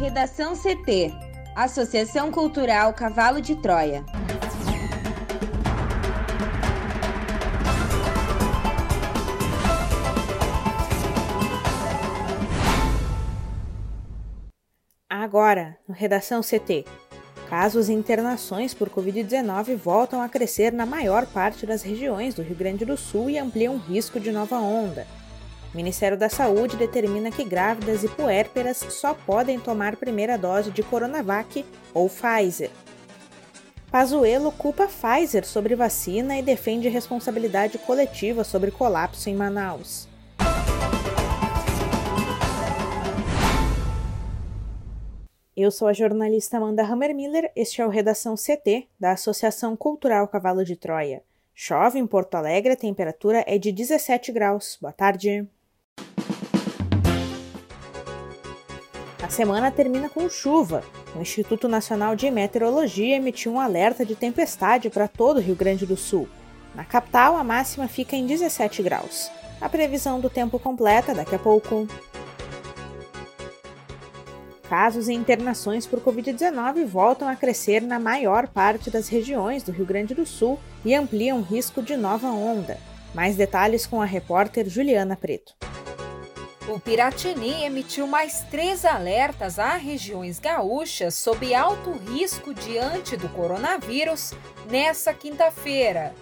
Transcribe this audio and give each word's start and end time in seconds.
Redação 0.00 0.54
CT 0.56 1.12
Associação 1.54 2.32
Cultural 2.32 2.94
Cavalo 2.94 3.38
de 3.38 3.54
Troia. 3.54 4.02
Agora, 15.06 15.76
no 15.86 15.94
Redação 15.94 16.40
CT. 16.40 16.86
Casos 17.50 17.90
e 17.90 17.92
internações 17.92 18.72
por 18.72 18.88
Covid-19 18.88 19.76
voltam 19.76 20.22
a 20.22 20.30
crescer 20.30 20.72
na 20.72 20.86
maior 20.86 21.26
parte 21.26 21.66
das 21.66 21.82
regiões 21.82 22.34
do 22.34 22.40
Rio 22.40 22.56
Grande 22.56 22.86
do 22.86 22.96
Sul 22.96 23.28
e 23.28 23.38
ampliam 23.38 23.74
o 23.74 23.78
risco 23.78 24.18
de 24.18 24.32
nova 24.32 24.56
onda. 24.56 25.06
O 25.72 25.76
Ministério 25.76 26.18
da 26.18 26.28
Saúde 26.28 26.76
determina 26.76 27.30
que 27.30 27.44
grávidas 27.44 28.02
e 28.02 28.08
puérperas 28.08 28.78
só 28.78 29.14
podem 29.14 29.60
tomar 29.60 29.94
primeira 29.96 30.36
dose 30.36 30.72
de 30.72 30.82
Coronavac 30.82 31.64
ou 31.94 32.08
Pfizer. 32.08 32.70
Pazuello 33.88 34.50
culpa 34.50 34.88
Pfizer 34.88 35.46
sobre 35.46 35.76
vacina 35.76 36.36
e 36.36 36.42
defende 36.42 36.88
responsabilidade 36.88 37.78
coletiva 37.78 38.42
sobre 38.42 38.72
colapso 38.72 39.30
em 39.30 39.36
Manaus. 39.36 40.08
Eu 45.56 45.70
sou 45.70 45.86
a 45.86 45.92
jornalista 45.92 46.56
Amanda 46.56 46.82
Hammermiller, 46.82 47.52
este 47.54 47.80
é 47.80 47.86
o 47.86 47.90
Redação 47.90 48.34
CT, 48.34 48.88
da 48.98 49.12
Associação 49.12 49.76
Cultural 49.76 50.26
Cavalo 50.26 50.64
de 50.64 50.74
Troia. 50.74 51.22
Chove 51.54 51.98
em 51.98 52.06
Porto 52.06 52.36
Alegre, 52.36 52.72
a 52.72 52.76
temperatura 52.76 53.44
é 53.46 53.58
de 53.58 53.70
17 53.70 54.32
graus. 54.32 54.78
Boa 54.80 54.92
tarde. 54.92 55.46
Semana 59.32 59.70
termina 59.70 60.08
com 60.08 60.28
chuva. 60.28 60.82
O 61.14 61.20
Instituto 61.20 61.68
Nacional 61.68 62.16
de 62.16 62.30
Meteorologia 62.30 63.16
emitiu 63.16 63.52
um 63.52 63.60
alerta 63.60 64.04
de 64.04 64.14
tempestade 64.14 64.90
para 64.90 65.08
todo 65.08 65.38
o 65.38 65.40
Rio 65.40 65.54
Grande 65.54 65.86
do 65.86 65.96
Sul. 65.96 66.28
Na 66.74 66.84
capital, 66.84 67.36
a 67.36 67.44
máxima 67.44 67.88
fica 67.88 68.16
em 68.16 68.26
17 68.26 68.82
graus. 68.82 69.30
A 69.60 69.68
previsão 69.68 70.20
do 70.20 70.30
tempo 70.30 70.58
completa 70.58 71.14
daqui 71.14 71.34
a 71.34 71.38
pouco. 71.38 71.86
Casos 74.68 75.08
e 75.08 75.12
internações 75.12 75.86
por 75.86 76.00
Covid-19 76.00 76.86
voltam 76.86 77.28
a 77.28 77.34
crescer 77.34 77.82
na 77.82 77.98
maior 77.98 78.46
parte 78.46 78.88
das 78.88 79.08
regiões 79.08 79.64
do 79.64 79.72
Rio 79.72 79.84
Grande 79.84 80.14
do 80.14 80.24
Sul 80.24 80.60
e 80.84 80.94
ampliam 80.94 81.38
o 81.38 81.42
risco 81.42 81.82
de 81.82 81.96
nova 81.96 82.28
onda. 82.28 82.78
Mais 83.12 83.36
detalhes 83.36 83.84
com 83.86 84.00
a 84.00 84.04
repórter 84.04 84.68
Juliana 84.68 85.16
Preto. 85.16 85.54
O 86.70 86.78
Piratini 86.78 87.64
emitiu 87.64 88.06
mais 88.06 88.44
três 88.48 88.84
alertas 88.84 89.58
a 89.58 89.74
regiões 89.74 90.38
gaúchas 90.38 91.16
sob 91.16 91.52
alto 91.52 91.90
risco 91.90 92.54
diante 92.54 93.16
do 93.16 93.28
coronavírus 93.30 94.32
nessa 94.70 95.12
quinta-feira. 95.12 96.14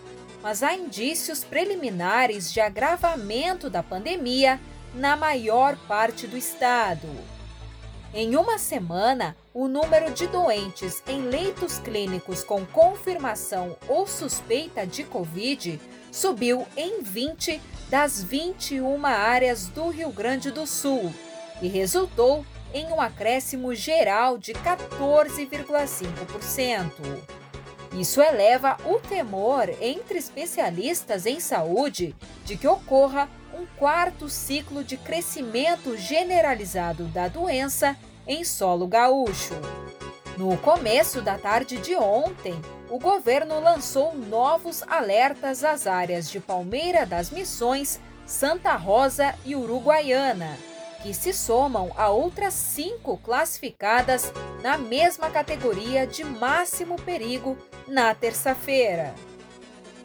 Mas 0.42 0.62
há 0.62 0.72
indícios 0.72 1.44
preliminares 1.44 2.50
de 2.50 2.60
agravamento 2.60 3.68
da 3.68 3.82
pandemia 3.82 4.58
na 4.94 5.18
maior 5.18 5.76
parte 5.86 6.26
do 6.26 6.38
estado. 6.38 7.08
Em 8.14 8.34
uma 8.34 8.56
semana, 8.56 9.36
o 9.52 9.68
número 9.68 10.10
de 10.14 10.26
doentes 10.28 11.02
em 11.06 11.24
leitos 11.24 11.78
clínicos 11.78 12.42
com 12.42 12.64
confirmação 12.64 13.76
ou 13.86 14.06
suspeita 14.06 14.86
de 14.86 15.04
Covid 15.04 15.78
subiu 16.10 16.66
em 16.74 17.02
20 17.02 17.60
das 17.90 18.22
21 18.22 19.04
áreas 19.06 19.68
do 19.68 19.88
Rio 19.88 20.10
Grande 20.10 20.50
do 20.50 20.66
Sul 20.66 21.14
e 21.60 21.68
resultou 21.68 22.46
em 22.72 22.86
um 22.86 22.98
acréscimo 23.00 23.74
geral 23.74 24.36
de 24.36 24.52
14,5%. 24.52 26.92
Isso 27.98 28.20
eleva 28.20 28.76
o 28.84 29.00
temor 29.00 29.70
entre 29.80 30.18
especialistas 30.18 31.24
em 31.24 31.40
saúde 31.40 32.14
de 32.44 32.54
que 32.56 32.68
ocorra 32.68 33.30
um 33.54 33.64
quarto 33.78 34.28
ciclo 34.28 34.84
de 34.84 34.98
crescimento 34.98 35.96
generalizado 35.96 37.04
da 37.06 37.28
doença 37.28 37.96
em 38.26 38.44
solo 38.44 38.86
gaúcho. 38.86 39.54
No 40.36 40.58
começo 40.58 41.22
da 41.22 41.38
tarde 41.38 41.78
de 41.78 41.96
ontem, 41.96 42.60
o 42.90 42.98
governo 42.98 43.60
lançou 43.60 44.14
novos 44.16 44.82
alertas 44.82 45.62
às 45.62 45.86
áreas 45.86 46.30
de 46.30 46.40
Palmeira 46.40 47.04
das 47.04 47.30
Missões, 47.30 48.00
Santa 48.26 48.74
Rosa 48.76 49.34
e 49.44 49.54
Uruguaiana, 49.54 50.56
que 51.02 51.12
se 51.12 51.32
somam 51.32 51.92
a 51.96 52.08
outras 52.08 52.54
cinco 52.54 53.18
classificadas 53.18 54.32
na 54.62 54.76
mesma 54.76 55.30
categoria 55.30 56.06
de 56.06 56.24
máximo 56.24 56.96
perigo 56.96 57.56
na 57.86 58.14
terça-feira. 58.14 59.14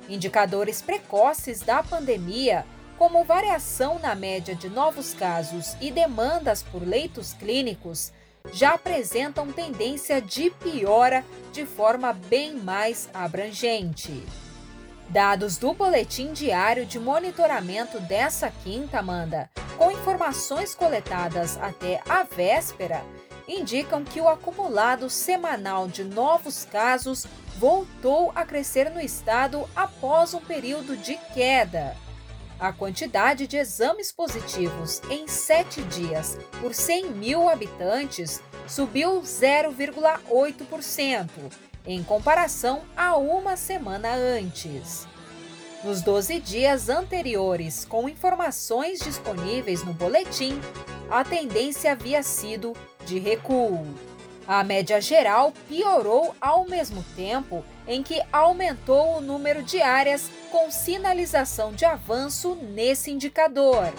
Indicadores 0.10 0.82
precoces 0.82 1.62
da 1.62 1.82
pandemia 1.82 2.66
como 2.98 3.24
variação 3.24 3.98
na 4.00 4.14
média 4.14 4.54
de 4.54 4.70
novos 4.70 5.14
casos 5.14 5.76
e 5.82 5.90
demandas 5.90 6.62
por 6.62 6.86
leitos 6.86 7.34
clínicos, 7.34 8.12
já 8.52 8.74
apresentam 8.74 9.52
tendência 9.52 10.22
de 10.22 10.50
piora 10.50 11.24
de 11.52 11.66
forma 11.66 12.14
bem 12.14 12.56
mais 12.56 13.10
abrangente. 13.14 14.24
Dados 15.10 15.58
do 15.58 15.74
Boletim 15.74 16.34
Diário 16.34 16.86
de 16.86 17.00
Monitoramento 17.00 18.00
dessa 18.00 18.52
quinta, 18.64 19.00
Amanda, 19.00 19.50
com 19.78 19.92
informações 19.92 20.74
coletadas 20.74 21.58
até 21.58 22.02
a 22.08 22.24
véspera, 22.24 23.04
indicam 23.48 24.04
que 24.04 24.22
o 24.22 24.28
acumulado 24.28 25.10
semanal 25.10 25.88
de 25.88 26.04
novos 26.04 26.66
casos 26.66 27.26
voltou 27.58 28.32
a 28.34 28.46
crescer 28.46 28.90
no 28.90 29.00
estado 29.00 29.68
após 29.76 30.34
um 30.34 30.42
período 30.42 30.98
de 30.98 31.16
queda. 31.34 31.96
A 32.60 32.72
quantidade 32.72 33.48
de 33.48 33.58
exames 33.58 34.12
positivos 34.12 35.02
em 35.10 35.28
sete 35.28 35.82
dias 35.84 36.38
por 36.62 36.72
100 36.74 37.12
mil 37.12 37.50
habitantes 37.50 38.42
subiu 38.68 39.22
0,8%, 39.22 41.30
em 41.86 42.02
comparação 42.04 42.82
a 42.96 43.18
uma 43.18 43.58
semana 43.58 44.14
antes. 44.14 45.08
Nos 45.84 46.02
12 46.02 46.40
dias 46.40 46.88
anteriores, 46.88 47.84
com 47.84 48.08
informações 48.08 49.00
disponíveis 49.00 49.84
no 49.84 49.94
boletim, 49.94 50.58
a 51.12 51.26
tendência 51.26 51.92
havia 51.92 52.24
sido 52.24 52.72
de 53.06 53.20
recuo. 53.20 53.86
A 54.48 54.64
média 54.64 55.02
geral 55.02 55.52
piorou 55.68 56.34
ao 56.40 56.66
mesmo 56.66 57.04
tempo 57.16 57.66
em 57.88 58.02
que 58.02 58.22
aumentou 58.32 59.18
o 59.18 59.22
número 59.22 59.64
de 59.64 59.82
áreas 59.82 60.30
com 60.52 60.72
sinalização 60.72 61.72
de 61.72 61.86
avanço 61.86 62.56
nesse 62.56 63.12
indicador. 63.12 63.92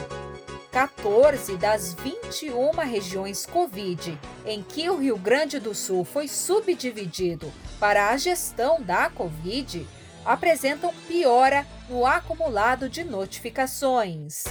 14 0.71 1.57
das 1.57 1.95
21 1.95 2.73
regiões 2.73 3.47
Covid 3.47 4.19
em 4.45 4.63
que 4.63 4.91
o 4.91 4.97
Rio 4.97 5.17
Grande 5.17 5.61
do 5.61 5.75
Sul 5.75 6.05
foi 6.05 6.27
subdividido 6.27 7.53
para 7.79 8.11
a 8.11 8.17
gestão 8.17 8.83
da 8.83 9.09
Covid 9.09 9.87
apresentam 10.25 10.93
piora 11.07 11.67
no 11.89 12.07
acumulado 12.07 12.89
de 12.89 13.05
notificações. 13.05 14.45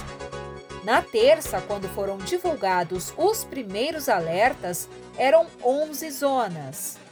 Na 0.84 1.02
terça, 1.02 1.60
quando 1.60 1.88
foram 1.88 2.18
divulgados 2.18 3.12
os 3.16 3.42
primeiros 3.42 4.08
alertas, 4.08 4.88
eram 5.16 5.46
11 5.62 6.10
zonas. 6.10 7.03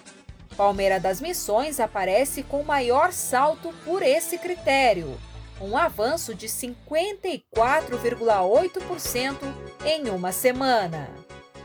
Palmeira 0.52 1.00
das 1.00 1.20
Missões 1.20 1.80
aparece 1.80 2.42
com 2.42 2.62
maior 2.62 3.12
salto 3.12 3.74
por 3.84 4.02
esse 4.02 4.38
critério, 4.38 5.18
um 5.60 5.76
avanço 5.76 6.34
de 6.34 6.48
54,8% 6.48 9.36
em 9.84 10.08
uma 10.10 10.32
semana. 10.32 11.10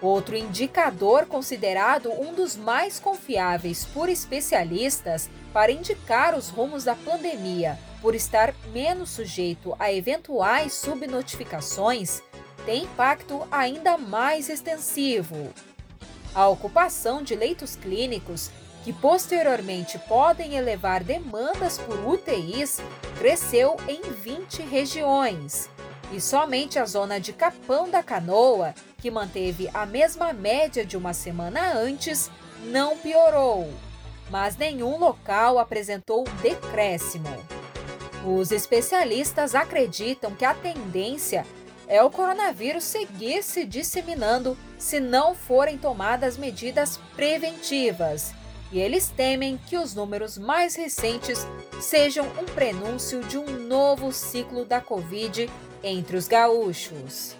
Outro 0.01 0.35
indicador 0.35 1.25
considerado 1.25 2.11
um 2.11 2.33
dos 2.33 2.55
mais 2.55 2.99
confiáveis 2.99 3.85
por 3.85 4.09
especialistas 4.09 5.29
para 5.51 5.71
indicar 5.71 6.35
os 6.35 6.49
rumos 6.49 6.83
da 6.83 6.93
pandemia, 6.93 7.79
por 7.99 8.13
estar 8.13 8.53
menos 8.71 9.09
sujeito 9.09 9.75
a 9.79 9.91
eventuais 9.91 10.73
subnotificações, 10.73 12.21
tem 12.63 12.83
impacto 12.83 13.47
ainda 13.49 13.97
mais 13.97 14.49
extensivo. 14.49 15.51
A 16.35 16.47
ocupação 16.47 17.23
de 17.23 17.35
leitos 17.35 17.75
clínicos 17.75 18.51
que 18.87 18.93
posteriormente 18.93 19.99
podem 19.99 20.55
elevar 20.55 21.03
demandas 21.03 21.77
por 21.77 22.07
UTIs, 22.07 22.79
cresceu 23.17 23.75
em 23.85 23.99
20 24.01 24.61
regiões. 24.61 25.69
E 26.13 26.21
somente 26.21 26.79
a 26.79 26.85
zona 26.85 27.19
de 27.19 27.33
Capão 27.33 27.89
da 27.89 28.01
Canoa, 28.01 28.73
que 28.97 29.11
manteve 29.11 29.69
a 29.73 29.85
mesma 29.85 30.31
média 30.31 30.85
de 30.85 30.95
uma 30.95 31.11
semana 31.11 31.73
antes, 31.73 32.31
não 32.63 32.95
piorou. 32.95 33.69
Mas 34.29 34.55
nenhum 34.55 34.97
local 34.97 35.59
apresentou 35.59 36.23
decréscimo. 36.41 37.27
Os 38.25 38.53
especialistas 38.53 39.53
acreditam 39.53 40.33
que 40.33 40.45
a 40.45 40.53
tendência 40.53 41.45
é 41.89 42.01
o 42.01 42.09
coronavírus 42.09 42.85
seguir 42.85 43.43
se 43.43 43.65
disseminando 43.65 44.57
se 44.77 45.01
não 45.01 45.35
forem 45.35 45.77
tomadas 45.77 46.37
medidas 46.37 47.01
preventivas. 47.17 48.33
E 48.71 48.79
eles 48.79 49.07
temem 49.07 49.57
que 49.57 49.77
os 49.77 49.95
números 49.95 50.37
mais 50.37 50.75
recentes 50.75 51.45
sejam 51.79 52.25
um 52.39 52.45
prenúncio 52.45 53.21
de 53.21 53.37
um 53.37 53.45
novo 53.45 54.11
ciclo 54.11 54.65
da 54.65 54.81
Covid 54.81 55.49
entre 55.83 56.17
os 56.17 56.27
gaúchos. 56.27 57.35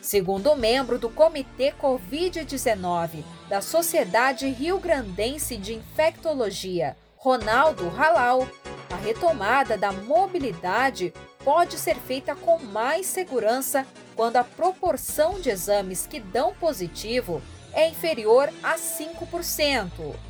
Segundo 0.00 0.52
o 0.52 0.56
membro 0.56 0.98
do 0.98 1.10
Comitê 1.10 1.72
Covid-19 1.72 3.24
da 3.48 3.60
Sociedade 3.60 4.48
Rio 4.48 4.78
Grandense 4.78 5.56
de 5.56 5.74
Infectologia, 5.74 6.96
Ronaldo 7.16 7.88
Halal, 7.88 8.48
a 8.90 8.96
retomada 8.96 9.76
da 9.76 9.92
mobilidade 9.92 11.12
pode 11.44 11.78
ser 11.78 11.96
feita 11.96 12.34
com 12.34 12.58
mais 12.58 13.06
segurança 13.06 13.86
quando 14.14 14.36
a 14.36 14.44
proporção 14.44 15.40
de 15.40 15.50
exames 15.50 16.06
que 16.06 16.20
dão 16.20 16.54
positivo 16.54 17.42
é 17.72 17.88
inferior 17.88 18.48
a 18.62 18.76
5%. 18.76 20.27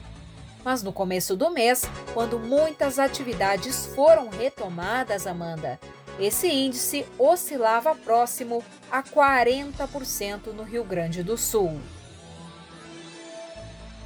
Mas 0.64 0.82
no 0.82 0.92
começo 0.92 1.36
do 1.36 1.50
mês, 1.50 1.88
quando 2.12 2.38
muitas 2.38 2.98
atividades 2.98 3.86
foram 3.94 4.28
retomadas, 4.28 5.26
Amanda, 5.26 5.78
esse 6.18 6.48
índice 6.48 7.06
oscilava 7.18 7.94
próximo 7.94 8.62
a 8.90 9.02
40% 9.02 10.52
no 10.52 10.64
Rio 10.64 10.82
Grande 10.82 11.22
do 11.22 11.36
Sul. 11.36 11.78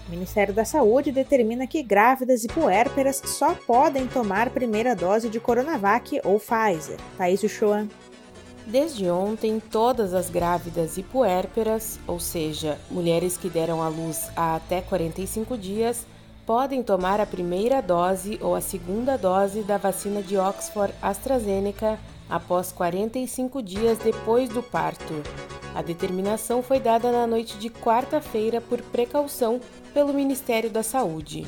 O 0.06 0.10
Ministério 0.10 0.52
da 0.52 0.64
Saúde 0.64 1.10
determina 1.10 1.66
que 1.66 1.82
grávidas 1.82 2.44
e 2.44 2.48
puérperas 2.48 3.22
só 3.24 3.54
podem 3.54 4.06
tomar 4.06 4.50
primeira 4.50 4.94
dose 4.94 5.30
de 5.30 5.40
Coronavac 5.40 6.20
ou 6.22 6.38
Pfizer. 6.38 6.98
Thaís 7.16 7.42
Uchoa. 7.42 7.88
Desde 8.66 9.10
ontem, 9.10 9.58
todas 9.58 10.12
as 10.12 10.28
grávidas 10.28 10.96
e 10.98 11.02
puérperas, 11.02 11.98
ou 12.06 12.20
seja, 12.20 12.78
mulheres 12.90 13.36
que 13.36 13.48
deram 13.48 13.82
à 13.82 13.88
luz 13.88 14.30
há 14.36 14.54
até 14.54 14.80
45 14.80 15.56
dias, 15.56 16.06
podem 16.46 16.82
tomar 16.82 17.20
a 17.20 17.26
primeira 17.26 17.80
dose 17.80 18.38
ou 18.42 18.54
a 18.54 18.60
segunda 18.60 19.16
dose 19.16 19.62
da 19.62 19.76
vacina 19.76 20.22
de 20.22 20.36
Oxford 20.36 20.92
AstraZeneca 21.00 21.98
após 22.28 22.72
45 22.72 23.62
dias 23.62 23.98
depois 23.98 24.48
do 24.48 24.62
parto. 24.62 25.22
A 25.74 25.82
determinação 25.82 26.62
foi 26.62 26.80
dada 26.80 27.10
na 27.10 27.26
noite 27.26 27.56
de 27.58 27.70
quarta-feira 27.70 28.60
por 28.60 28.82
precaução 28.82 29.60
pelo 29.94 30.12
Ministério 30.12 30.70
da 30.70 30.82
Saúde. 30.82 31.46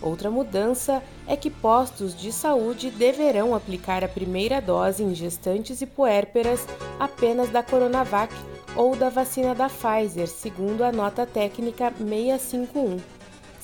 Outra 0.00 0.30
mudança 0.30 1.02
é 1.26 1.36
que 1.36 1.50
postos 1.50 2.14
de 2.14 2.32
saúde 2.32 2.90
deverão 2.90 3.54
aplicar 3.54 4.04
a 4.04 4.08
primeira 4.08 4.60
dose 4.60 5.02
em 5.02 5.12
gestantes 5.14 5.80
e 5.80 5.86
puérperas 5.86 6.64
apenas 7.00 7.50
da 7.50 7.64
Coronavac 7.64 8.32
ou 8.76 8.94
da 8.94 9.10
vacina 9.10 9.54
da 9.56 9.68
Pfizer, 9.68 10.28
segundo 10.28 10.82
a 10.82 10.92
nota 10.92 11.26
técnica 11.26 11.92
651. 11.98 13.17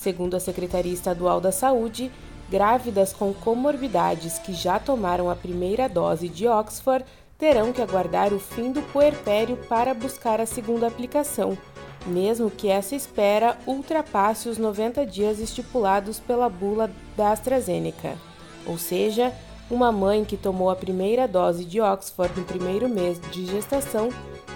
Segundo 0.05 0.35
a 0.35 0.41
Secretaria 0.41 0.93
Estadual 0.93 1.41
da 1.41 1.51
Saúde, 1.51 2.13
grávidas 2.51 3.15
com 3.15 3.33
comorbidades 3.33 4.39
que 4.39 4.53
já 4.53 4.79
tomaram 4.79 5.31
a 5.31 5.35
primeira 5.35 5.89
dose 5.89 6.29
de 6.29 6.47
Oxford 6.47 7.07
terão 7.39 7.73
que 7.73 7.81
aguardar 7.81 8.31
o 8.35 8.39
fim 8.39 8.71
do 8.71 8.83
puerpério 8.83 9.57
para 9.67 9.95
buscar 9.95 10.43
a 10.43 10.47
segunda 10.47 10.87
aplicação, 10.87 11.57
mesmo 12.05 12.51
que 12.51 12.69
essa 12.69 12.95
espera 12.95 13.57
ultrapasse 13.67 14.47
os 14.47 14.59
90 14.59 15.07
dias 15.07 15.39
estipulados 15.39 16.21
pela 16.21 16.51
bula 16.51 16.91
da 17.17 17.33
AstraZeneca. 17.33 18.19
Ou 18.67 18.77
seja, 18.77 19.33
uma 19.71 19.91
mãe 19.91 20.23
que 20.23 20.37
tomou 20.37 20.69
a 20.69 20.77
primeira 20.77 21.27
dose 21.27 21.65
de 21.65 21.81
Oxford 21.81 22.39
no 22.39 22.45
primeiro 22.45 22.91
mês 22.91 23.19
de 23.33 23.47
gestação 23.47 24.11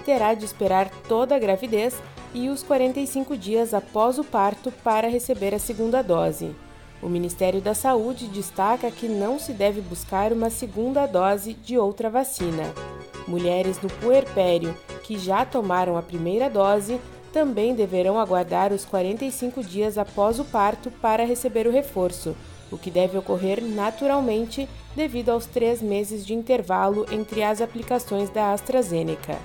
terá 0.04 0.34
de 0.34 0.44
esperar 0.44 0.90
toda 1.08 1.34
a 1.34 1.38
gravidez 1.38 1.94
e 2.34 2.48
os 2.48 2.62
45 2.62 3.36
dias 3.36 3.72
após 3.72 4.18
o 4.18 4.24
parto 4.24 4.70
para 4.70 5.08
receber 5.08 5.54
a 5.54 5.58
segunda 5.58 6.02
dose. 6.02 6.54
O 7.00 7.08
Ministério 7.08 7.60
da 7.60 7.74
Saúde 7.74 8.26
destaca 8.28 8.90
que 8.90 9.08
não 9.08 9.38
se 9.38 9.52
deve 9.52 9.80
buscar 9.80 10.32
uma 10.32 10.50
segunda 10.50 11.06
dose 11.06 11.54
de 11.54 11.78
outra 11.78 12.10
vacina. 12.10 12.64
Mulheres 13.26 13.80
no 13.80 13.88
puerpério 13.88 14.76
que 15.04 15.18
já 15.18 15.44
tomaram 15.44 15.96
a 15.96 16.02
primeira 16.02 16.50
dose 16.50 17.00
também 17.32 17.74
deverão 17.74 18.18
aguardar 18.18 18.72
os 18.72 18.84
45 18.84 19.62
dias 19.62 19.96
após 19.96 20.40
o 20.40 20.44
parto 20.44 20.90
para 20.90 21.24
receber 21.24 21.66
o 21.66 21.70
reforço, 21.70 22.34
o 22.70 22.76
que 22.76 22.90
deve 22.90 23.16
ocorrer 23.16 23.62
naturalmente 23.62 24.68
devido 24.96 25.30
aos 25.30 25.46
três 25.46 25.80
meses 25.80 26.26
de 26.26 26.34
intervalo 26.34 27.06
entre 27.12 27.42
as 27.42 27.60
aplicações 27.60 28.28
da 28.30 28.52
AstraZeneca. 28.52 29.38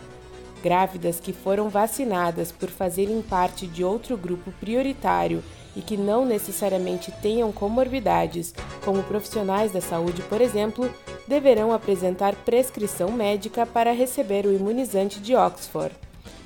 Grávidas 0.63 1.19
que 1.19 1.33
foram 1.33 1.67
vacinadas 1.67 2.49
por 2.49 2.69
fazerem 2.69 3.21
parte 3.21 3.67
de 3.67 3.83
outro 3.83 4.15
grupo 4.15 4.49
prioritário 4.61 5.43
e 5.75 5.81
que 5.81 5.97
não 5.97 6.25
necessariamente 6.25 7.11
tenham 7.21 7.51
comorbidades, 7.51 8.53
como 8.85 9.03
profissionais 9.03 9.73
da 9.73 9.81
saúde, 9.81 10.21
por 10.21 10.39
exemplo, 10.39 10.89
deverão 11.27 11.73
apresentar 11.73 12.33
prescrição 12.45 13.11
médica 13.11 13.65
para 13.65 13.91
receber 13.91 14.45
o 14.45 14.55
imunizante 14.55 15.19
de 15.19 15.35
Oxford. 15.35 15.93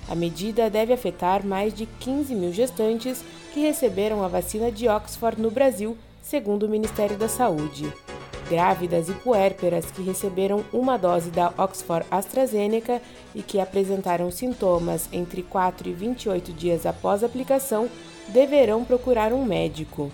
A 0.10 0.16
medida 0.16 0.68
deve 0.68 0.94
afetar 0.94 1.46
mais 1.46 1.72
de 1.72 1.86
15 1.86 2.34
mil 2.34 2.52
gestantes 2.52 3.24
que 3.54 3.60
receberam 3.60 4.24
a 4.24 4.28
vacina 4.28 4.72
de 4.72 4.88
Oxford 4.88 5.40
no 5.40 5.52
Brasil, 5.52 5.96
segundo 6.24 6.63
o 6.63 6.70
Ministério 6.70 7.18
da 7.18 7.30
Saúde 7.30 7.94
grávidas 8.50 9.10
e 9.10 9.14
puérperas 9.14 9.86
que 9.92 10.02
receberam 10.02 10.64
uma 10.74 10.98
dose 10.98 11.30
da 11.30 11.54
Oxford 11.58 12.06
AstraZeneca 12.10 13.02
e 13.36 13.42
que 13.42 13.60
apresentaram 13.60 14.32
sintomas 14.32 15.08
entre 15.12 15.44
4 15.44 15.90
e 15.90 15.94
28 15.94 16.54
dias 16.54 16.86
após 16.86 17.24
a 17.24 17.28
aplicação 17.28 17.90
deverão 18.30 18.84
procurar 18.84 19.34
um 19.34 19.46
médico. 19.46 20.12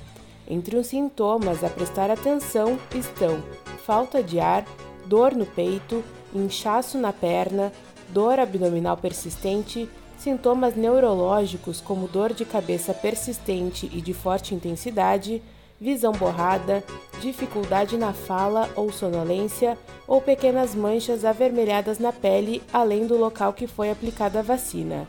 Entre 0.48 0.76
os 0.76 0.88
sintomas 0.88 1.64
a 1.64 1.70
prestar 1.70 2.12
atenção 2.12 2.78
estão 2.94 3.42
falta 3.86 4.22
de 4.22 4.40
ar, 4.40 4.66
dor 5.06 5.34
no 5.34 5.46
peito, 5.46 6.04
inchaço 6.34 6.98
na 6.98 7.14
perna, 7.14 7.72
dor 8.10 8.40
abdominal 8.40 8.98
persistente, 8.98 9.90
sintomas 10.18 10.76
neurológicos 10.76 11.82
como 11.82 12.08
dor 12.08 12.34
de 12.34 12.46
cabeça 12.46 12.94
persistente 12.94 13.90
e 13.92 14.02
de 14.02 14.14
forte 14.14 14.56
intensidade, 14.56 15.42
visão 15.84 16.14
borrada, 16.14 16.82
dificuldade 17.20 17.98
na 17.98 18.14
fala 18.14 18.70
ou 18.74 18.90
sonolência, 18.90 19.78
ou 20.08 20.22
pequenas 20.22 20.74
manchas 20.74 21.26
avermelhadas 21.26 22.00
na 22.00 22.14
pele, 22.14 22.64
além 22.72 23.06
do 23.06 23.18
local 23.18 23.52
que 23.52 23.68
foi 23.68 23.92
aplicada 23.92 24.40
a 24.40 24.42
vacina. 24.42 25.06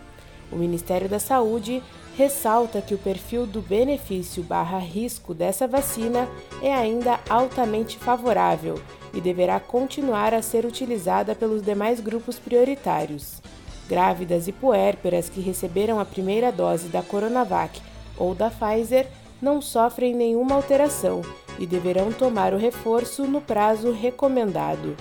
O 0.50 0.56
Ministério 0.56 1.09
da 1.09 1.21
Saúde 1.21 1.81
ressalta 2.16 2.83
que 2.83 2.95
o 2.95 2.99
perfil 2.99 3.47
do 3.47 3.62
benefício 3.62 4.43
barra 4.43 4.78
risco 4.78 5.33
dessa 5.33 5.66
vacina 5.66 6.28
é 6.61 6.73
ainda 6.75 7.21
altamente 7.28 7.97
favorável 7.97 8.81
e 9.12 9.21
deverá 9.21 9.61
continuar 9.61 10.35
a 10.35 10.43
ser 10.43 10.66
utilizada 10.66 11.37
pelos 11.37 11.62
demais 11.62 12.00
grupos 12.00 12.37
prioritários. 12.37 13.40
Grávidas 13.88 14.49
e 14.49 14.52
puérperas 14.52 15.28
que 15.28 15.40
receberam 15.40 16.00
a 16.00 16.04
primeira 16.04 16.50
dose 16.50 16.88
da 16.88 17.02
Coronavac 17.02 17.81
ou 18.16 18.35
da 18.35 18.50
Pfizer 18.50 19.09
não 19.44 19.60
sofrem 19.60 20.14
nenhuma 20.14 20.54
alteração 20.54 21.20
e 21.58 21.66
deverão 21.66 22.10
tomar 22.10 22.54
o 22.54 22.56
reforço 22.56 23.24
no 23.24 23.42
prazo 23.42 23.92
recomendado. 23.92 24.96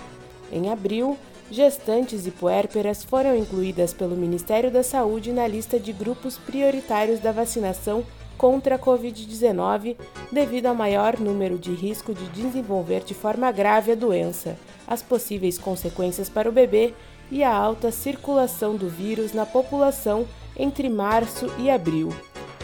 Em 0.51 0.69
abril, 0.69 1.17
gestantes 1.50 2.27
e 2.27 2.31
puérperas 2.31 3.05
foram 3.05 3.35
incluídas 3.35 3.93
pelo 3.93 4.17
Ministério 4.17 4.69
da 4.69 4.83
Saúde 4.83 5.31
na 5.31 5.47
lista 5.47 5.79
de 5.79 5.93
grupos 5.93 6.38
prioritários 6.38 7.21
da 7.21 7.31
vacinação 7.31 8.03
contra 8.38 8.75
a 8.75 8.79
Covid-19 8.79 9.95
devido 10.29 10.65
ao 10.65 10.75
maior 10.75 11.17
número 11.17 11.57
de 11.57 11.71
risco 11.71 12.13
de 12.13 12.25
desenvolver 12.29 13.03
de 13.05 13.13
forma 13.13 13.50
grave 13.51 13.93
a 13.93 13.95
doença, 13.95 14.57
as 14.85 15.01
possíveis 15.01 15.57
consequências 15.57 16.27
para 16.27 16.50
o 16.50 16.51
bebê 16.51 16.93
e 17.31 17.43
a 17.43 17.55
alta 17.55 17.91
circulação 17.91 18.75
do 18.75 18.89
vírus 18.89 19.31
na 19.31 19.45
população 19.45 20.27
entre 20.57 20.89
março 20.89 21.47
e 21.57 21.69
abril. 21.69 22.09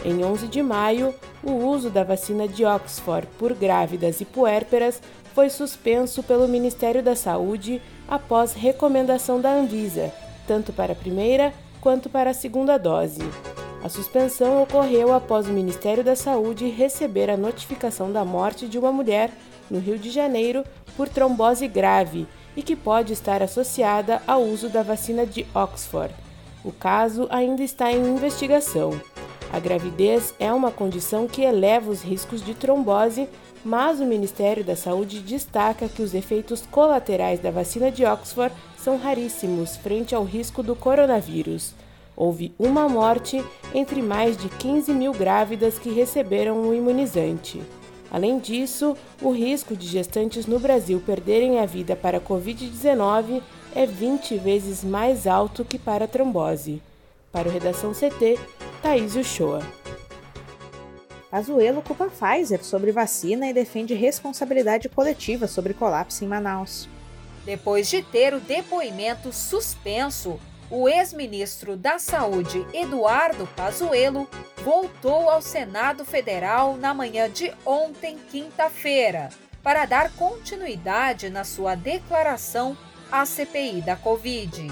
Em 0.04 0.24
11 0.24 0.48
de 0.48 0.62
maio, 0.62 1.14
o 1.42 1.52
uso 1.52 1.90
da 1.90 2.02
vacina 2.02 2.48
de 2.48 2.64
Oxford 2.64 3.28
por 3.38 3.52
grávidas 3.52 4.20
e 4.20 4.24
puérperas 4.24 5.02
foi 5.34 5.50
suspenso 5.50 6.22
pelo 6.22 6.48
Ministério 6.48 7.02
da 7.02 7.14
Saúde 7.14 7.82
após 8.08 8.54
recomendação 8.54 9.40
da 9.40 9.52
Anvisa, 9.52 10.12
tanto 10.46 10.72
para 10.72 10.92
a 10.92 10.96
primeira 10.96 11.52
quanto 11.80 12.08
para 12.08 12.30
a 12.30 12.34
segunda 12.34 12.78
dose. 12.78 13.20
A 13.82 13.88
suspensão 13.88 14.62
ocorreu 14.62 15.12
após 15.12 15.46
o 15.48 15.52
Ministério 15.52 16.04
da 16.04 16.16
Saúde 16.16 16.68
receber 16.68 17.30
a 17.30 17.36
notificação 17.36 18.10
da 18.12 18.24
morte 18.24 18.66
de 18.66 18.78
uma 18.78 18.92
mulher 18.92 19.30
no 19.70 19.78
Rio 19.78 19.98
de 19.98 20.10
Janeiro 20.10 20.64
por 20.96 21.08
trombose 21.08 21.68
grave 21.68 22.26
e 22.56 22.62
que 22.62 22.74
pode 22.74 23.12
estar 23.12 23.42
associada 23.42 24.20
ao 24.26 24.42
uso 24.42 24.68
da 24.68 24.82
vacina 24.82 25.24
de 25.24 25.46
Oxford. 25.54 26.14
O 26.64 26.72
caso 26.72 27.26
ainda 27.30 27.62
está 27.62 27.90
em 27.90 28.04
investigação. 28.04 29.00
A 29.52 29.58
gravidez 29.58 30.32
é 30.38 30.52
uma 30.52 30.70
condição 30.70 31.26
que 31.26 31.42
eleva 31.42 31.90
os 31.90 32.02
riscos 32.02 32.44
de 32.44 32.54
trombose, 32.54 33.28
mas 33.64 34.00
o 34.00 34.06
Ministério 34.06 34.64
da 34.64 34.76
Saúde 34.76 35.20
destaca 35.20 35.88
que 35.88 36.02
os 36.02 36.14
efeitos 36.14 36.62
colaterais 36.70 37.40
da 37.40 37.50
vacina 37.50 37.90
de 37.90 38.04
Oxford 38.04 38.54
são 38.78 38.96
raríssimos 38.96 39.76
frente 39.76 40.14
ao 40.14 40.24
risco 40.24 40.62
do 40.62 40.76
coronavírus. 40.76 41.74
Houve 42.16 42.54
uma 42.58 42.88
morte 42.88 43.44
entre 43.74 44.00
mais 44.00 44.36
de 44.36 44.48
15 44.48 44.92
mil 44.92 45.12
grávidas 45.12 45.78
que 45.78 45.90
receberam 45.90 46.60
o 46.62 46.74
imunizante. 46.74 47.60
Além 48.10 48.38
disso, 48.38 48.96
o 49.22 49.30
risco 49.30 49.76
de 49.76 49.86
gestantes 49.86 50.46
no 50.46 50.58
Brasil 50.58 51.02
perderem 51.04 51.58
a 51.58 51.66
vida 51.66 51.94
para 51.94 52.18
a 52.18 52.20
Covid-19 52.20 53.40
é 53.74 53.86
20 53.86 54.36
vezes 54.36 54.82
mais 54.84 55.26
alto 55.26 55.64
que 55.64 55.78
para 55.78 56.04
a 56.04 56.08
trombose. 56.08 56.82
Para 57.30 57.48
o 57.48 57.52
Redação 57.52 57.92
CT, 57.92 58.38
Thaís 58.82 59.14
Uchoa. 59.14 59.60
Pazuello 61.30 61.82
culpa 61.82 62.08
Pfizer 62.08 62.64
sobre 62.64 62.90
vacina 62.90 63.46
e 63.46 63.52
defende 63.52 63.94
responsabilidade 63.94 64.88
coletiva 64.88 65.46
sobre 65.46 65.74
colapso 65.74 66.24
em 66.24 66.26
Manaus. 66.26 66.88
Depois 67.44 67.88
de 67.88 68.02
ter 68.02 68.32
o 68.32 68.40
depoimento 68.40 69.32
suspenso, 69.32 70.40
o 70.70 70.88
ex-ministro 70.88 71.76
da 71.76 71.98
Saúde, 71.98 72.66
Eduardo 72.72 73.46
Pazuello, 73.54 74.26
voltou 74.64 75.28
ao 75.28 75.42
Senado 75.42 76.04
Federal 76.04 76.76
na 76.76 76.94
manhã 76.94 77.28
de 77.28 77.52
ontem, 77.66 78.18
quinta-feira, 78.30 79.28
para 79.62 79.84
dar 79.84 80.10
continuidade 80.12 81.28
na 81.28 81.44
sua 81.44 81.74
declaração 81.74 82.76
à 83.12 83.26
CPI 83.26 83.82
da 83.82 83.94
Covid. 83.94 84.68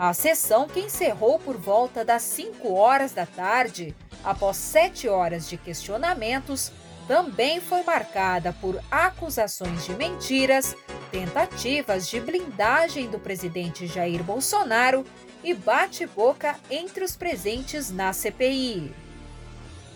A 0.00 0.14
sessão, 0.14 0.66
que 0.66 0.80
encerrou 0.80 1.38
por 1.38 1.58
volta 1.58 2.02
das 2.02 2.22
5 2.22 2.72
horas 2.72 3.12
da 3.12 3.26
tarde, 3.26 3.94
após 4.24 4.56
sete 4.56 5.06
horas 5.06 5.46
de 5.46 5.58
questionamentos, 5.58 6.72
também 7.06 7.60
foi 7.60 7.82
marcada 7.82 8.50
por 8.62 8.82
acusações 8.90 9.84
de 9.84 9.92
mentiras, 9.92 10.74
tentativas 11.12 12.08
de 12.08 12.18
blindagem 12.18 13.10
do 13.10 13.18
presidente 13.18 13.86
Jair 13.86 14.22
Bolsonaro 14.22 15.04
e 15.44 15.52
bate-boca 15.52 16.58
entre 16.70 17.04
os 17.04 17.14
presentes 17.14 17.90
na 17.90 18.14
CPI. 18.14 18.94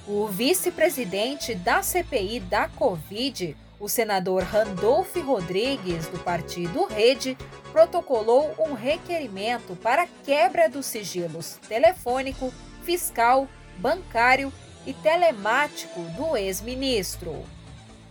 O 0.07 0.27
vice-presidente 0.27 1.55
da 1.55 1.83
CPI 1.83 2.41
da 2.41 2.69
Covid, 2.69 3.57
o 3.79 3.89
senador 3.89 4.43
Randolph 4.43 5.17
Rodrigues, 5.17 6.07
do 6.07 6.19
partido 6.19 6.87
Rede, 6.87 7.37
protocolou 7.73 8.55
um 8.59 8.73
requerimento 8.73 9.77
para 9.77 10.07
quebra 10.25 10.69
dos 10.69 10.87
sigilos 10.87 11.59
telefônico, 11.69 12.53
fiscal 12.83 13.49
bancário 13.79 14.53
e 14.87 14.93
telemático 14.93 16.01
do 16.17 16.37
ex-ministro. 16.37 17.45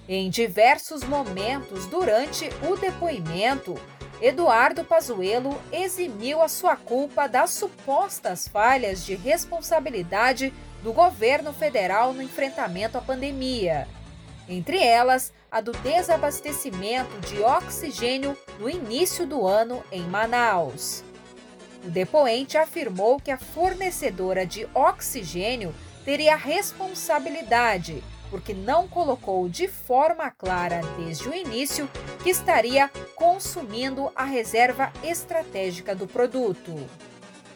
Em 0.08 0.30
diversos 0.30 1.04
momentos 1.04 1.86
durante 1.86 2.50
o 2.70 2.76
depoimento, 2.76 3.80
Eduardo 4.22 4.84
Pazuello 4.84 5.60
eximiu 5.72 6.42
a 6.42 6.48
sua 6.48 6.76
culpa 6.76 7.28
das 7.28 7.52
supostas 7.52 8.48
falhas 8.48 9.06
de 9.06 9.16
responsabilidade 9.16 10.54
do 10.82 10.92
governo 10.92 11.54
federal 11.54 12.14
no 12.14 12.22
enfrentamento 12.22 12.98
à 12.98 13.02
pandemia. 13.02 13.88
Entre 14.48 14.78
elas, 14.78 15.32
a 15.50 15.62
do 15.62 15.72
desabastecimento 15.72 17.18
de 17.28 17.42
oxigênio 17.42 18.38
no 18.60 18.70
início 18.70 19.26
do 19.26 19.48
ano 19.48 19.84
em 19.92 20.02
Manaus. 20.02 21.04
O 21.86 21.90
depoente 21.90 22.58
afirmou 22.58 23.20
que 23.20 23.32
a 23.32 23.38
fornecedora 23.38 24.46
de 24.46 24.68
oxigênio 24.74 25.74
teria 26.04 26.36
responsabilidade, 26.36 28.04
porque 28.30 28.54
não 28.54 28.88
colocou 28.88 29.48
de 29.48 29.68
forma 29.68 30.30
clara 30.32 30.82
desde 30.98 31.30
o 31.30 31.34
início 31.34 31.90
que 32.24 32.30
estaria 32.30 32.90
consumindo 33.16 34.12
a 34.16 34.24
reserva 34.24 34.92
estratégica 35.04 35.96
do 35.96 36.08
produto. 36.08 36.74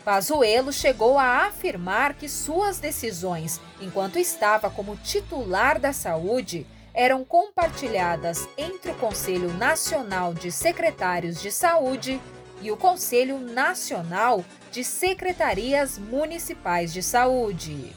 Pazuello 0.05 0.71
chegou 0.71 1.17
a 1.17 1.47
afirmar 1.47 2.13
que 2.13 2.29
suas 2.29 2.79
decisões, 2.79 3.59
enquanto 3.81 4.17
estava 4.17 4.69
como 4.69 4.95
titular 4.95 5.79
da 5.79 5.91
saúde, 5.91 6.65
eram 6.97 7.23
compartilhadas 7.23 8.49
entre 8.57 8.89
o 8.89 8.95
Conselho 8.95 9.53
Nacional 9.53 10.33
de 10.33 10.51
Secretários 10.51 11.39
de 11.39 11.51
Saúde 11.51 12.19
e 12.59 12.71
o 12.71 12.75
Conselho 12.75 13.37
Nacional 13.37 14.43
de 14.71 14.83
Secretarias 14.83 15.99
Municipais 15.99 16.91
de 16.91 17.03
Saúde. 17.03 17.95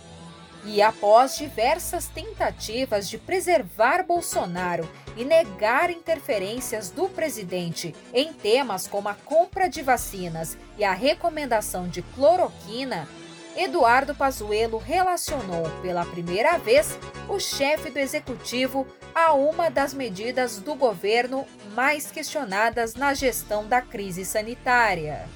E 0.67 0.83
após 0.83 1.39
diversas 1.39 2.09
tentativas 2.09 3.09
de 3.09 3.17
preservar 3.17 4.05
Bolsonaro 4.05 4.87
e 5.17 5.25
negar 5.25 5.91
interferências 5.91 6.91
do 6.91 7.09
presidente 7.09 7.95
em 8.13 8.35
temas 8.35 8.87
como 8.87 9.09
a 9.09 9.15
compra 9.15 9.67
de 9.67 9.81
vacinas 9.81 10.59
e 10.77 10.85
a 10.85 10.93
recomendação 10.93 11.89
de 11.89 12.03
cloroquina, 12.03 13.09
Eduardo 13.57 14.15
Pazuello 14.15 14.79
relacionou 14.79 15.65
pela 15.83 16.05
primeira 16.07 16.57
vez 16.59 16.99
o 17.29 17.39
chefe 17.39 17.91
do 17.91 17.99
executivo 17.99 18.87
a 19.15 19.33
uma 19.33 19.69
das 19.69 19.93
medidas 19.93 20.59
do 20.59 20.75
governo 20.75 21.45
mais 21.75 22.11
questionadas 22.11 22.95
na 22.95 23.13
gestão 23.13 23.67
da 23.67 23.81
crise 23.81 24.25
sanitária. 24.25 25.29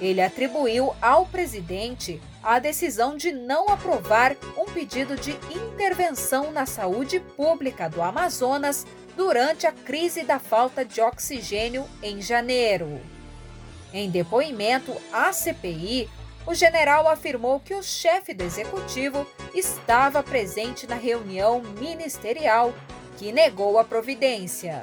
Ele 0.00 0.22
atribuiu 0.22 0.94
ao 1.02 1.26
presidente 1.26 2.22
a 2.42 2.60
decisão 2.60 3.16
de 3.16 3.32
não 3.32 3.68
aprovar 3.68 4.36
um 4.56 4.66
pedido 4.66 5.16
de 5.16 5.32
intervenção 5.52 6.52
na 6.52 6.66
saúde 6.66 7.18
pública 7.18 7.88
do 7.88 8.00
Amazonas 8.00 8.86
durante 9.16 9.66
a 9.66 9.72
crise 9.72 10.22
da 10.22 10.38
falta 10.38 10.84
de 10.84 11.00
oxigênio 11.00 11.84
em 12.00 12.22
janeiro. 12.22 13.00
Em 13.92 14.08
depoimento 14.08 14.94
à 15.12 15.32
CPI, 15.32 16.08
o 16.48 16.54
general 16.54 17.06
afirmou 17.06 17.60
que 17.60 17.74
o 17.74 17.82
chefe 17.82 18.32
do 18.32 18.42
executivo 18.42 19.26
estava 19.54 20.22
presente 20.22 20.86
na 20.86 20.94
reunião 20.94 21.60
ministerial 21.78 22.72
que 23.18 23.30
negou 23.30 23.78
a 23.78 23.84
providência. 23.84 24.82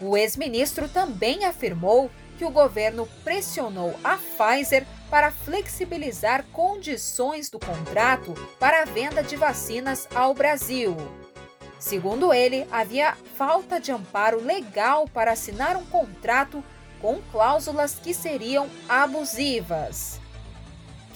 O 0.00 0.16
ex-ministro 0.16 0.88
também 0.88 1.44
afirmou 1.44 2.10
que 2.36 2.44
o 2.44 2.50
governo 2.50 3.08
pressionou 3.22 3.94
a 4.02 4.16
Pfizer 4.16 4.84
para 5.08 5.30
flexibilizar 5.30 6.44
condições 6.52 7.48
do 7.48 7.60
contrato 7.60 8.34
para 8.58 8.82
a 8.82 8.84
venda 8.84 9.22
de 9.22 9.36
vacinas 9.36 10.08
ao 10.12 10.34
Brasil. 10.34 10.96
Segundo 11.78 12.34
ele, 12.34 12.66
havia 12.72 13.16
falta 13.36 13.80
de 13.80 13.92
amparo 13.92 14.42
legal 14.42 15.06
para 15.06 15.30
assinar 15.30 15.76
um 15.76 15.86
contrato 15.86 16.62
com 17.00 17.22
cláusulas 17.30 17.94
que 17.94 18.12
seriam 18.12 18.68
abusivas. 18.88 20.20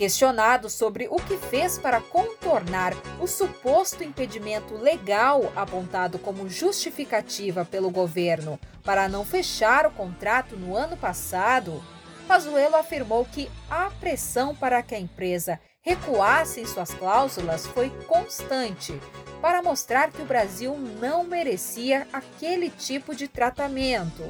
Questionado 0.03 0.69
sobre 0.69 1.07
o 1.09 1.15
que 1.15 1.37
fez 1.37 1.79
para 1.79 2.01
contornar 2.01 2.93
o 3.21 3.29
suposto 3.29 4.03
impedimento 4.03 4.75
legal 4.75 5.53
apontado 5.55 6.19
como 6.19 6.49
justificativa 6.49 7.65
pelo 7.65 7.89
governo 7.89 8.59
para 8.83 9.09
não 9.09 9.25
fechar 9.25 9.87
o 9.87 9.93
contrato 9.93 10.57
no 10.57 10.77
ano 10.77 10.97
passado, 10.97 11.81
Pazuello 12.27 12.75
afirmou 12.75 13.25
que 13.25 13.49
a 13.71 13.93
pressão 14.01 14.57
para 14.57 14.83
que 14.83 14.97
a 14.97 14.99
empresa 14.99 15.61
recuasse 15.81 16.61
em 16.61 16.67
suas 16.67 16.93
cláusulas 16.93 17.65
foi 17.69 17.89
constante, 18.09 19.01
para 19.41 19.63
mostrar 19.63 20.11
que 20.11 20.21
o 20.21 20.27
Brasil 20.27 20.77
não 21.01 21.23
merecia 21.23 22.09
aquele 22.13 22.71
tipo 22.71 23.15
de 23.15 23.29
tratamento. 23.29 24.25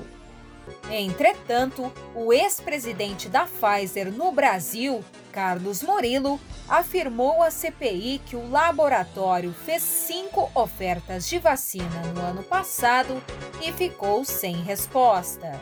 Entretanto, 0.91 1.91
o 2.15 2.31
ex-presidente 2.31 3.29
da 3.29 3.47
Pfizer 3.47 4.13
no 4.13 4.31
Brasil, 4.31 5.03
Carlos 5.33 5.83
Murilo, 5.83 6.39
afirmou 6.69 7.43
à 7.43 7.51
CPI 7.51 8.21
que 8.25 8.37
o 8.37 8.51
laboratório 8.51 9.53
fez 9.53 9.83
cinco 9.83 10.51
ofertas 10.55 11.27
de 11.27 11.39
vacina 11.39 12.03
no 12.15 12.21
ano 12.21 12.43
passado 12.43 13.21
e 13.61 13.73
ficou 13.73 14.25
sem 14.25 14.57
resposta. 14.63 15.61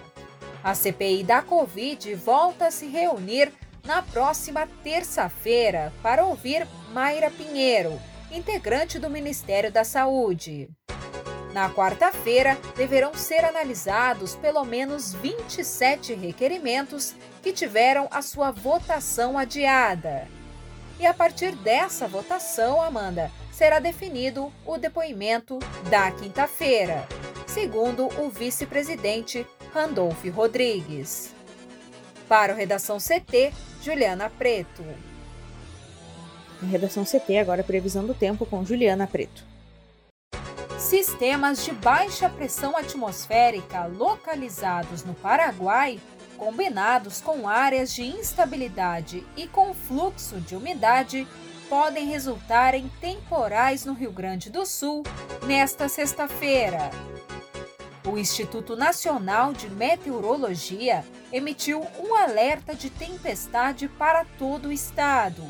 A 0.62 0.74
CPI 0.74 1.22
da 1.22 1.40
Covid 1.40 2.14
volta 2.16 2.66
a 2.66 2.70
se 2.70 2.86
reunir 2.86 3.52
na 3.86 4.02
próxima 4.02 4.68
terça-feira 4.82 5.92
para 6.02 6.26
ouvir 6.26 6.66
Mayra 6.92 7.30
Pinheiro, 7.30 7.98
integrante 8.30 8.98
do 8.98 9.08
Ministério 9.08 9.72
da 9.72 9.84
Saúde. 9.84 10.68
Na 11.52 11.68
quarta-feira, 11.68 12.56
deverão 12.76 13.12
ser 13.14 13.44
analisados 13.44 14.36
pelo 14.36 14.64
menos 14.64 15.12
27 15.14 16.14
requerimentos 16.14 17.14
que 17.42 17.52
tiveram 17.52 18.06
a 18.10 18.22
sua 18.22 18.52
votação 18.52 19.36
adiada. 19.36 20.28
E 20.98 21.06
a 21.06 21.12
partir 21.12 21.56
dessa 21.56 22.06
votação, 22.06 22.80
Amanda, 22.80 23.32
será 23.50 23.80
definido 23.80 24.52
o 24.64 24.78
depoimento 24.78 25.58
da 25.88 26.10
quinta-feira, 26.12 27.08
segundo 27.46 28.06
o 28.20 28.30
vice-presidente 28.30 29.44
Randolph 29.74 30.24
Rodrigues. 30.32 31.34
Para 32.28 32.52
o 32.52 32.56
Redação 32.56 32.98
CT, 32.98 33.52
Juliana 33.82 34.30
Preto. 34.30 34.84
Redação 36.70 37.04
CT, 37.04 37.38
agora 37.38 37.64
previsão 37.64 38.06
do 38.06 38.14
tempo 38.14 38.46
com 38.46 38.64
Juliana 38.64 39.06
Preto. 39.06 39.49
Sistemas 40.90 41.64
de 41.64 41.70
baixa 41.70 42.28
pressão 42.28 42.76
atmosférica 42.76 43.84
localizados 43.84 45.04
no 45.04 45.14
Paraguai, 45.14 46.00
combinados 46.36 47.20
com 47.20 47.48
áreas 47.48 47.94
de 47.94 48.02
instabilidade 48.02 49.24
e 49.36 49.46
com 49.46 49.72
fluxo 49.72 50.40
de 50.40 50.56
umidade, 50.56 51.28
podem 51.68 52.08
resultar 52.08 52.74
em 52.74 52.88
temporais 53.00 53.84
no 53.84 53.92
Rio 53.92 54.10
Grande 54.10 54.50
do 54.50 54.66
Sul 54.66 55.04
nesta 55.46 55.88
sexta-feira. 55.88 56.90
O 58.04 58.18
Instituto 58.18 58.74
Nacional 58.74 59.52
de 59.52 59.70
Meteorologia 59.70 61.04
emitiu 61.32 61.86
um 62.00 62.16
alerta 62.16 62.74
de 62.74 62.90
tempestade 62.90 63.86
para 63.86 64.24
todo 64.36 64.66
o 64.66 64.72
estado. 64.72 65.44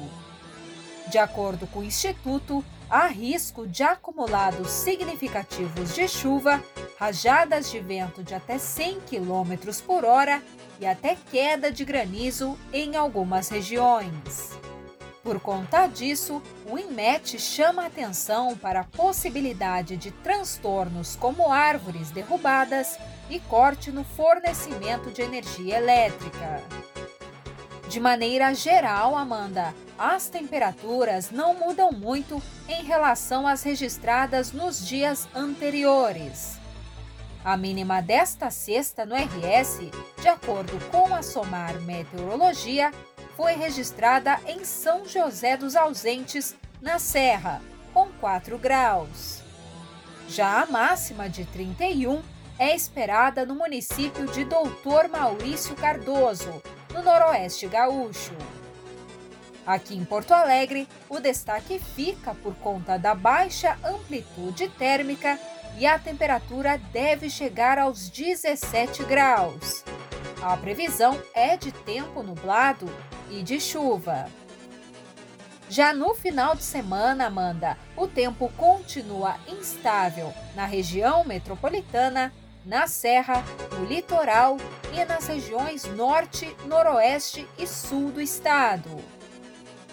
De 1.07 1.17
acordo 1.17 1.67
com 1.67 1.79
o 1.79 1.85
Instituto, 1.85 2.63
há 2.91 3.07
risco 3.07 3.67
de 3.67 3.85
acumulados 3.85 4.69
significativos 4.69 5.95
de 5.95 6.09
chuva, 6.09 6.63
rajadas 6.99 7.71
de 7.71 7.79
vento 7.79 8.23
de 8.23 8.35
até 8.35 8.59
100 8.59 9.01
km 9.03 9.83
por 9.87 10.05
hora 10.05 10.43
e 10.81 10.87
até 10.87 11.17
queda 11.31 11.71
de 11.71 11.85
granizo 11.85 12.59
em 12.73 12.97
algumas 12.97 13.49
regiões. 13.49 14.51
Por 15.23 15.39
conta 15.39 15.87
disso, 15.87 16.43
o 16.67 16.79
INMET 16.79 17.39
chama 17.39 17.87
atenção 17.87 18.57
para 18.57 18.81
a 18.81 18.85
possibilidade 18.85 19.97
de 19.97 20.11
transtornos 20.11 21.15
como 21.15 21.53
árvores 21.53 22.11
derrubadas 22.11 22.99
e 23.29 23.39
corte 23.39 23.93
no 23.93 24.03
fornecimento 24.03 25.11
de 25.11 25.21
energia 25.21 25.77
elétrica. 25.77 26.63
De 27.89 28.01
maneira 28.01 28.55
geral, 28.55 29.15
Amanda, 29.15 29.75
as 30.01 30.31
temperaturas 30.31 31.31
não 31.31 31.53
mudam 31.53 31.93
muito 31.93 32.43
em 32.67 32.83
relação 32.85 33.47
às 33.47 33.63
registradas 33.63 34.51
nos 34.51 34.87
dias 34.87 35.29
anteriores. 35.35 36.59
A 37.45 37.55
mínima 37.55 38.01
desta 38.01 38.51
sexta 38.51 39.05
no 39.05 39.15
RS, 39.15 39.91
de 40.23 40.29
acordo 40.29 40.73
com 40.91 41.15
a 41.15 41.23
SOMAR 41.23 41.79
Meteorologia, 41.83 42.91
foi 43.37 43.53
registrada 43.53 44.41
em 44.47 44.65
São 44.65 45.07
José 45.07 45.59
dos 45.59 45.77
Ausentes, 45.77 46.57
na 46.81 46.99
Serra, 46.99 47.61
com 47.93 48.09
4 48.21 48.57
graus. 48.57 49.43
Já 50.27 50.63
a 50.63 50.67
máxima 50.67 51.29
de 51.29 51.45
31 51.45 52.23
é 52.59 52.75
esperada 52.75 53.45
no 53.45 53.55
município 53.55 54.27
de 54.29 54.47
Doutor 54.47 55.09
Maurício 55.09 55.77
Cardoso, 55.77 56.63
no 56.95 57.03
Noroeste 57.03 57.67
Gaúcho. 57.67 58.60
Aqui 59.67 59.95
em 59.95 60.05
Porto 60.05 60.33
Alegre, 60.33 60.89
o 61.09 61.21
destaque 61.21 61.79
fica 61.79 62.35
por 62.35 62.55
conta 62.57 62.99
da 62.99 63.15
baixa 63.15 63.77
amplitude 63.85 64.69
térmica 64.71 65.39
e 65.79 65.87
a 65.87 65.99
temperatura 65.99 66.79
deve 66.93 67.29
chegar 67.29 67.79
aos 67.79 68.09
17 68.09 69.05
graus. 69.05 69.85
A 70.43 70.57
previsão 70.57 71.21
é 71.35 71.57
de 71.57 71.71
tempo 71.71 72.23
nublado 72.23 72.91
e 73.31 73.43
de 73.43 73.61
chuva. 73.61 74.27
Já 75.69 75.93
no 75.93 76.15
final 76.15 76.57
de 76.57 76.65
semana, 76.65 77.27
Amanda, 77.27 77.79
o 77.97 78.09
tempo 78.09 78.51
continua 78.57 79.37
instável 79.47 80.35
na 80.57 80.65
região 80.65 81.25
metropolitana, 81.25 82.33
na 82.65 82.89
Serra, 82.89 83.45
no 83.79 83.85
litoral 83.85 84.57
e 84.93 85.05
nas 85.05 85.29
regiões 85.29 85.85
norte, 85.85 86.57
noroeste 86.67 87.47
e 87.57 87.67
sul 87.67 88.11
do 88.11 88.21
estado. 88.21 89.20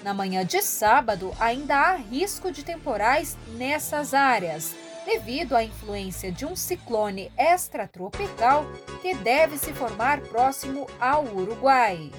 Na 0.03 0.13
manhã 0.13 0.45
de 0.45 0.61
sábado, 0.61 1.33
ainda 1.39 1.75
há 1.75 1.95
risco 1.95 2.51
de 2.51 2.63
temporais 2.63 3.37
nessas 3.55 4.13
áreas, 4.13 4.75
devido 5.05 5.55
à 5.55 5.63
influência 5.63 6.31
de 6.31 6.45
um 6.45 6.55
ciclone 6.55 7.31
extratropical 7.37 8.65
que 9.01 9.15
deve 9.15 9.57
se 9.57 9.73
formar 9.73 10.21
próximo 10.21 10.87
ao 10.99 11.25
Uruguai. 11.25 12.11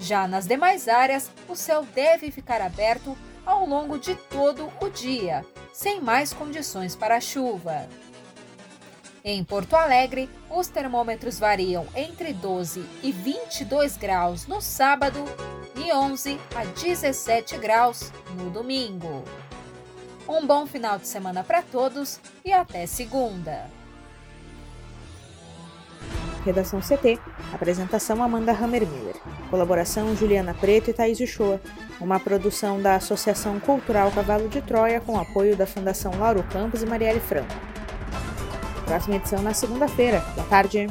Já 0.00 0.26
nas 0.26 0.46
demais 0.46 0.88
áreas, 0.88 1.30
o 1.48 1.54
céu 1.54 1.84
deve 1.94 2.30
ficar 2.30 2.60
aberto 2.60 3.16
ao 3.44 3.64
longo 3.64 3.98
de 3.98 4.14
todo 4.14 4.70
o 4.80 4.88
dia, 4.88 5.44
sem 5.72 6.00
mais 6.00 6.32
condições 6.32 6.96
para 6.96 7.20
chuva. 7.20 7.88
Em 9.24 9.42
Porto 9.42 9.74
Alegre, 9.74 10.30
os 10.50 10.68
termômetros 10.68 11.38
variam 11.38 11.86
entre 11.94 12.32
12 12.32 12.84
e 13.02 13.10
22 13.10 13.96
graus 13.96 14.46
no 14.46 14.60
sábado 14.60 15.24
e 15.86 15.92
11 15.92 16.40
a 16.56 16.64
17 16.64 17.56
graus 17.58 18.10
no 18.34 18.50
domingo. 18.50 19.22
Um 20.28 20.44
bom 20.44 20.66
final 20.66 20.98
de 20.98 21.06
semana 21.06 21.44
para 21.44 21.62
todos 21.62 22.18
e 22.44 22.52
até 22.52 22.86
segunda. 22.86 23.70
Redação 26.44 26.80
CT. 26.80 27.20
Apresentação 27.52 28.20
Amanda 28.20 28.50
Hammermiller. 28.50 29.14
Colaboração 29.48 30.16
Juliana 30.16 30.54
Preto 30.54 30.90
e 30.90 30.92
Thaís 30.92 31.20
Uchoa. 31.20 31.60
Uma 32.00 32.18
produção 32.18 32.82
da 32.82 32.96
Associação 32.96 33.60
Cultural 33.60 34.10
Cavalo 34.10 34.48
de 34.48 34.60
Troia 34.62 35.00
com 35.00 35.18
apoio 35.18 35.56
da 35.56 35.66
Fundação 35.66 36.18
Lauro 36.18 36.42
Campos 36.50 36.82
e 36.82 36.86
Marielle 36.86 37.20
Franco. 37.20 37.54
Próxima 38.84 39.16
edição 39.16 39.40
na 39.40 39.54
segunda-feira. 39.54 40.20
Boa 40.34 40.46
tarde. 40.48 40.88